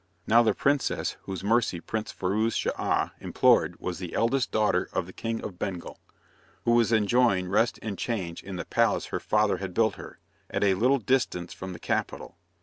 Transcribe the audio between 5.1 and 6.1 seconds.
King of Bengal,